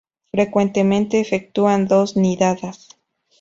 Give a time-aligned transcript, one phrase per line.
[0.31, 2.97] Frecuentemente efectúan dos nidadas.